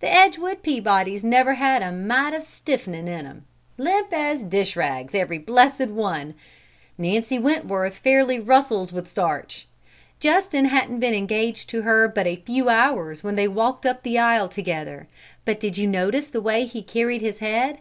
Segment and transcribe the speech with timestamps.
[0.00, 3.44] The Edgewood Peabodys never had a mite o' stiffenin' in 'em,
[3.76, 6.32] limp as dishrags, every blessed one!
[6.96, 9.66] Nancy Wentworth fairly rustles with starch.
[10.18, 14.18] Justin hadn't been engaged to her but a few hours when they walked up the
[14.18, 15.08] aisle together,
[15.44, 17.76] but did you notice the way he carried his head?